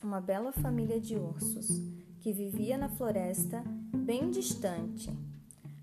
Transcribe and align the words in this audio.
uma 0.00 0.20
bela 0.20 0.52
família 0.52 1.00
de 1.00 1.16
ursos 1.16 1.66
que 2.20 2.32
vivia 2.32 2.78
na 2.78 2.88
floresta 2.88 3.64
bem 3.96 4.30
distante. 4.30 5.10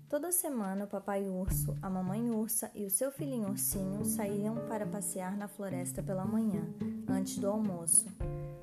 Toda 0.08 0.32
semana 0.32 0.86
o 0.86 0.88
papai 0.88 1.28
urso, 1.28 1.76
a 1.82 1.90
mamãe 1.90 2.30
ursa 2.30 2.70
e 2.74 2.86
o 2.86 2.90
seu 2.90 3.12
filhinho 3.12 3.50
ursinho 3.50 4.06
saíam 4.06 4.56
para 4.68 4.86
passear 4.86 5.36
na 5.36 5.48
floresta 5.48 6.02
pela 6.02 6.24
manhã, 6.24 6.62
antes 7.06 7.36
do 7.36 7.46
almoço. 7.46 8.06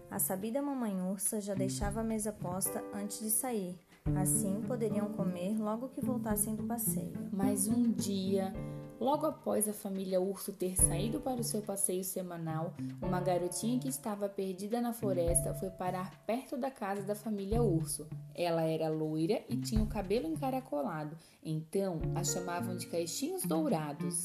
A 0.10 0.18
sabida 0.18 0.60
mamãe 0.60 1.00
ursa 1.00 1.39
já 1.39 1.54
deixava 1.54 2.01
a 2.01 2.04
mesa 2.04 2.32
posta 2.32 2.83
antes 2.92 3.19
de 3.19 3.29
sair, 3.29 3.78
assim 4.19 4.60
poderiam 4.68 5.10
comer 5.10 5.56
logo 5.60 5.89
que 5.89 6.01
voltassem 6.01 6.56
do 6.56 6.64
passeio. 6.64 7.29
Mas 7.32 7.68
um 7.68 7.92
dia 7.92 8.51
Logo 9.00 9.25
após 9.25 9.68
a 9.68 9.74
família 9.74 10.21
urso 10.21 10.54
ter 10.54 10.78
saído 10.78 11.19
para 11.19 11.42
o 11.42 11.43
seu 11.43 11.61
passeio 11.61 12.04
semanal, 12.04 12.74
uma 13.02 13.19
garotinha 13.19 13.78
que 13.78 13.89
estava 13.89 14.29
perdida 14.29 14.79
na 14.79 14.93
floresta 14.93 15.54
foi 15.54 15.69
parar 15.69 16.24
perto 16.25 16.56
da 16.56 16.71
casa 16.71 17.04
da 17.04 17.14
família 17.14 17.61
urso. 17.61 18.07
Ela 18.33 18.64
era 18.64 18.89
loira 18.89 19.43
e 19.50 19.57
tinha 19.57 19.83
o 19.83 19.88
cabelo 19.88 20.28
encaracolado, 20.28 21.18
então 21.43 22.00
a 22.16 22.24
chamavam 22.24 22.78
de 22.78 22.88
Caixinhos 22.88 23.43
Dourados. 23.43 24.24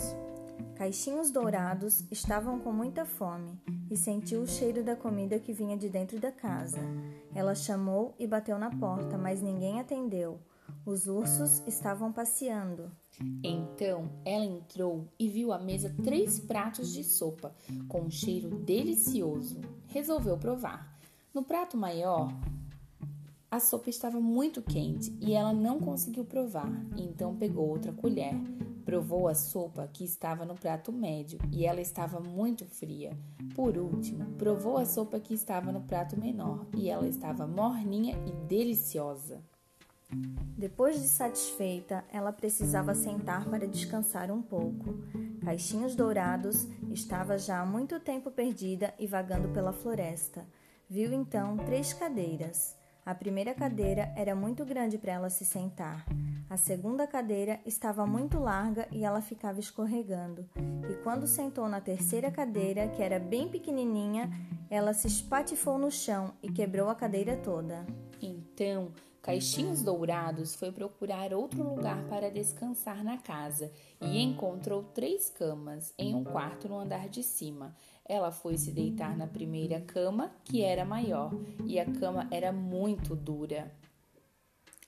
Caixinhos 0.76 1.30
Dourados 1.30 2.04
estavam 2.10 2.60
com 2.60 2.72
muita 2.72 3.04
fome 3.04 3.58
e 3.90 3.96
sentiu 3.96 4.42
o 4.42 4.46
cheiro 4.46 4.84
da 4.84 4.94
comida 4.94 5.38
que 5.38 5.52
vinha 5.52 5.76
de 5.76 5.88
dentro 5.88 6.18
da 6.20 6.30
casa. 6.30 6.78
Ela 7.34 7.54
chamou 7.54 8.14
e 8.18 8.26
bateu 8.26 8.58
na 8.58 8.70
porta, 8.70 9.18
mas 9.18 9.42
ninguém 9.42 9.80
atendeu. 9.80 10.38
Os 10.86 11.06
ursos 11.06 11.62
estavam 11.66 12.12
passeando. 12.12 12.90
Então 13.42 14.10
ela 14.24 14.44
entrou 14.44 15.06
e 15.18 15.28
viu 15.28 15.52
à 15.52 15.58
mesa 15.58 15.94
três 16.02 16.38
pratos 16.38 16.92
de 16.92 17.04
sopa 17.04 17.54
com 17.88 18.02
um 18.02 18.10
cheiro 18.10 18.50
delicioso. 18.50 19.60
Resolveu 19.86 20.36
provar. 20.38 20.98
No 21.32 21.42
prato 21.42 21.76
maior, 21.76 22.32
a 23.50 23.58
sopa 23.58 23.90
estava 23.90 24.20
muito 24.20 24.62
quente 24.62 25.12
e 25.20 25.32
ela 25.32 25.52
não 25.52 25.80
conseguiu 25.80 26.24
provar. 26.24 26.70
Então 26.96 27.36
pegou 27.36 27.68
outra 27.68 27.92
colher, 27.92 28.34
provou 28.84 29.28
a 29.28 29.34
sopa 29.34 29.88
que 29.92 30.04
estava 30.04 30.44
no 30.44 30.54
prato 30.54 30.92
médio 30.92 31.38
e 31.52 31.66
ela 31.66 31.80
estava 31.80 32.20
muito 32.20 32.64
fria. 32.64 33.16
Por 33.54 33.76
último, 33.76 34.24
provou 34.38 34.78
a 34.78 34.84
sopa 34.84 35.18
que 35.18 35.34
estava 35.34 35.72
no 35.72 35.80
prato 35.80 36.18
menor 36.18 36.66
e 36.76 36.88
ela 36.88 37.08
estava 37.08 37.46
morninha 37.46 38.16
e 38.26 38.32
deliciosa. 38.46 39.42
Depois 40.56 41.00
de 41.00 41.08
satisfeita, 41.08 42.04
ela 42.12 42.32
precisava 42.32 42.94
sentar 42.94 43.48
para 43.48 43.66
descansar 43.66 44.30
um 44.30 44.42
pouco. 44.42 44.98
Caixinhos 45.44 45.94
Dourados 45.94 46.66
estava 46.90 47.38
já 47.38 47.60
há 47.60 47.66
muito 47.66 47.98
tempo 48.00 48.30
perdida 48.30 48.92
e 48.98 49.06
vagando 49.06 49.48
pela 49.48 49.72
floresta. 49.72 50.46
Viu 50.88 51.12
então 51.12 51.56
três 51.56 51.92
cadeiras. 51.92 52.76
A 53.06 53.14
primeira 53.14 53.54
cadeira 53.54 54.12
era 54.16 54.34
muito 54.34 54.64
grande 54.64 54.98
para 54.98 55.12
ela 55.12 55.30
se 55.30 55.44
sentar. 55.44 56.04
A 56.50 56.56
segunda 56.56 57.06
cadeira 57.06 57.60
estava 57.64 58.04
muito 58.06 58.38
larga 58.38 58.86
e 58.90 59.04
ela 59.04 59.22
ficava 59.22 59.60
escorregando. 59.60 60.48
E 60.90 60.94
quando 61.02 61.26
sentou 61.26 61.68
na 61.68 61.80
terceira 61.80 62.30
cadeira, 62.30 62.88
que 62.88 63.02
era 63.02 63.18
bem 63.18 63.48
pequenininha, 63.48 64.30
ela 64.68 64.92
se 64.92 65.06
espatifou 65.06 65.78
no 65.78 65.90
chão 65.90 66.34
e 66.42 66.50
quebrou 66.50 66.88
a 66.88 66.94
cadeira 66.94 67.36
toda. 67.36 67.86
Então, 68.20 68.92
Caixinhos 69.30 69.80
Dourados 69.80 70.56
foi 70.56 70.72
procurar 70.72 71.32
outro 71.32 71.62
lugar 71.62 72.02
para 72.08 72.32
descansar 72.32 73.04
na 73.04 73.16
casa 73.16 73.70
e 74.00 74.20
encontrou 74.20 74.82
três 74.82 75.30
camas 75.30 75.94
em 75.96 76.16
um 76.16 76.24
quarto 76.24 76.68
no 76.68 76.80
andar 76.80 77.08
de 77.08 77.22
cima. 77.22 77.72
Ela 78.04 78.32
foi 78.32 78.58
se 78.58 78.72
deitar 78.72 79.16
na 79.16 79.28
primeira 79.28 79.80
cama, 79.82 80.32
que 80.42 80.62
era 80.62 80.84
maior, 80.84 81.30
e 81.64 81.78
a 81.78 81.86
cama 81.86 82.26
era 82.32 82.50
muito 82.50 83.14
dura. 83.14 83.70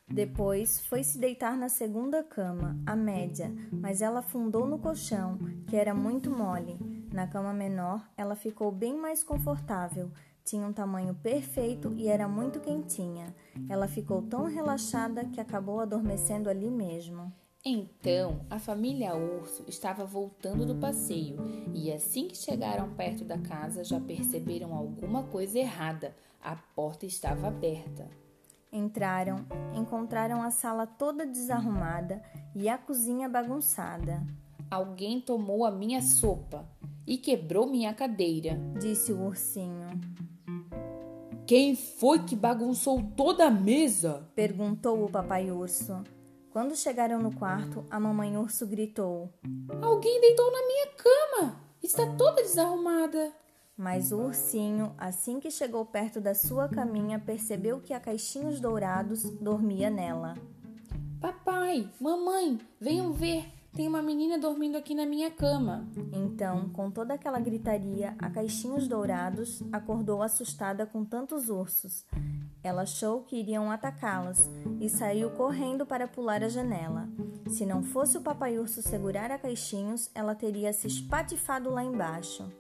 Depois 0.09 0.81
foi 0.87 1.05
se 1.05 1.19
deitar 1.19 1.57
na 1.57 1.69
segunda 1.69 2.25
cama, 2.25 2.77
a 2.85 2.97
média, 2.97 3.49
mas 3.71 4.03
ela 4.03 4.19
afundou 4.19 4.67
no 4.67 4.81
colchão, 4.81 5.39
que 5.69 5.77
era 5.77 5.95
muito 5.95 6.33
mole. 6.33 6.77
Na 7.13 7.29
cama 7.29 7.53
menor, 7.55 8.05
ela 8.17 8.35
ficou 8.35 8.73
bem 8.73 8.97
mais 8.97 9.23
confortável 9.23 10.11
tinha 10.45 10.67
um 10.67 10.73
tamanho 10.73 11.15
perfeito 11.15 11.93
e 11.97 12.09
era 12.09 12.27
muito 12.27 12.61
quentinha. 12.61 13.35
Ela 13.69 13.87
ficou 13.87 14.23
tão 14.23 14.45
relaxada 14.45 15.25
que 15.25 15.41
acabou 15.41 15.81
adormecendo 15.81 16.49
ali 16.51 16.71
mesmo. 16.71 17.33
Então, 17.65 18.45
a 18.51 18.59
família 18.59 19.15
urso 19.15 19.65
estava 19.69 20.05
voltando 20.05 20.67
do 20.67 20.75
passeio 20.75 21.37
e 21.73 21.93
assim 21.93 22.27
que 22.27 22.37
chegaram 22.37 22.93
perto 22.95 23.25
da 23.25 23.39
casa 23.39 23.85
já 23.85 24.01
perceberam 24.01 24.75
alguma 24.75 25.23
coisa 25.23 25.61
errada. 25.61 26.13
A 26.43 26.57
porta 26.57 27.07
estava 27.07 27.47
aberta. 27.47 28.11
Entraram, 28.73 29.47
encontraram 29.77 30.43
a 30.43 30.51
sala 30.51 30.87
toda 30.87 31.25
desarrumada 31.25 32.21
e 32.53 32.69
a 32.69 32.77
cozinha 32.77 33.29
bagunçada. 33.29 34.27
Alguém 34.69 35.21
tomou 35.21 35.65
a 35.65 35.71
minha 35.71 36.01
sopa 36.01 36.67
e 37.07 37.17
quebrou 37.17 37.67
minha 37.67 37.95
cadeira, 37.95 38.59
disse 38.81 39.13
o 39.13 39.23
ursinho. 39.23 39.89
Quem 41.47 41.75
foi 41.75 42.21
que 42.21 42.37
bagunçou 42.37 43.03
toda 43.17 43.47
a 43.47 43.51
mesa? 43.51 44.29
perguntou 44.35 45.05
o 45.05 45.11
papai 45.11 45.51
urso. 45.51 46.03
Quando 46.51 46.77
chegaram 46.77 47.19
no 47.21 47.35
quarto, 47.35 47.85
a 47.91 47.99
mamãe 47.99 48.37
urso 48.37 48.67
gritou: 48.67 49.33
Alguém 49.83 50.21
deitou 50.21 50.51
na 50.53 50.67
minha 50.67 50.87
cama! 50.97 51.61
Está 51.83 52.07
toda 52.15 52.43
desarrumada. 52.43 53.33
Mas 53.77 54.13
o 54.13 54.19
ursinho, 54.19 54.95
assim 54.97 55.41
que 55.41 55.51
chegou 55.51 55.85
perto 55.85 56.21
da 56.21 56.35
sua 56.35 56.69
caminha, 56.69 57.19
percebeu 57.19 57.81
que 57.81 57.93
a 57.93 57.99
caixinhos 57.99 58.61
dourados 58.61 59.23
dormia 59.41 59.91
nela. 59.91 60.35
Papai, 61.21 61.89
mamãe, 62.01 62.61
venham 62.79 63.13
ver! 63.13 63.62
Tem 63.75 63.89
uma 63.89 64.03
menina 64.03 64.39
dormindo 64.39 64.77
aqui 64.77 64.95
na 64.95 65.07
minha 65.07 65.31
cama. 65.31 65.89
Então, 66.13 66.69
com 66.69 66.91
toda 66.91 67.15
aquela 67.15 67.41
gritaria, 67.41 68.15
a 68.19 68.29
Caixinhos 68.29 68.87
Dourados 68.87 69.63
acordou 69.73 70.23
assustada 70.23 70.85
com 70.85 71.07
tantos 71.07 71.49
ursos. 71.49 72.05
Ela 72.63 72.83
achou 72.83 73.23
que 73.23 73.37
iriam 73.37 73.71
atacá-las 73.71 74.51
e 74.79 74.91
saiu 74.91 75.31
correndo 75.31 75.87
para 75.87 76.07
pular 76.07 76.45
a 76.45 76.51
janela. 76.51 77.09
Se 77.49 77.65
não 77.65 77.83
fosse 77.83 78.19
o 78.19 78.21
papai 78.21 78.59
urso 78.59 78.83
segurar 78.83 79.31
a 79.31 79.39
Caixinhos, 79.39 80.11
ela 80.15 80.35
teria 80.35 80.71
se 80.75 80.87
espatifado 80.87 81.71
lá 81.71 81.83
embaixo. 81.83 82.53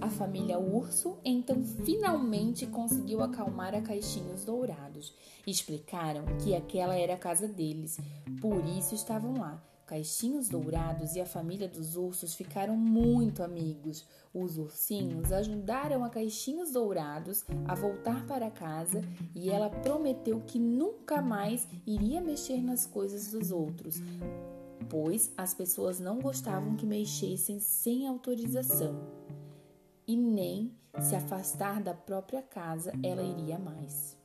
A 0.00 0.08
família 0.08 0.58
Urso 0.58 1.18
então 1.22 1.62
finalmente 1.84 2.66
conseguiu 2.66 3.22
acalmar 3.22 3.74
a 3.74 3.82
Caixinhos 3.82 4.42
Dourados. 4.42 5.14
Explicaram 5.46 6.24
que 6.42 6.56
aquela 6.56 6.96
era 6.96 7.12
a 7.12 7.18
casa 7.18 7.46
deles, 7.46 8.00
por 8.40 8.64
isso 8.64 8.94
estavam 8.94 9.34
lá 9.34 9.62
Caixinhos 9.92 10.48
Dourados 10.48 11.16
e 11.16 11.20
a 11.20 11.26
família 11.26 11.68
dos 11.68 11.96
ursos 11.96 12.32
ficaram 12.34 12.74
muito 12.74 13.42
amigos. 13.42 14.06
Os 14.32 14.56
ursinhos 14.56 15.30
ajudaram 15.30 16.02
a 16.02 16.08
Caixinhos 16.08 16.70
Dourados 16.70 17.44
a 17.68 17.74
voltar 17.74 18.26
para 18.26 18.50
casa 18.50 19.02
e 19.34 19.50
ela 19.50 19.68
prometeu 19.68 20.40
que 20.46 20.58
nunca 20.58 21.20
mais 21.20 21.68
iria 21.86 22.22
mexer 22.22 22.62
nas 22.62 22.86
coisas 22.86 23.32
dos 23.32 23.50
outros, 23.50 23.96
pois 24.88 25.30
as 25.36 25.52
pessoas 25.52 26.00
não 26.00 26.20
gostavam 26.20 26.74
que 26.74 26.86
mexessem 26.86 27.60
sem 27.60 28.08
autorização. 28.08 28.98
E 30.08 30.16
nem 30.16 30.74
se 31.02 31.14
afastar 31.14 31.82
da 31.82 31.92
própria 31.92 32.40
casa 32.40 32.94
ela 33.02 33.22
iria 33.22 33.58
mais. 33.58 34.21